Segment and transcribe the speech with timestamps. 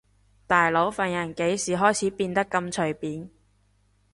[0.47, 3.29] 大佬份人幾時開始變得咁隨便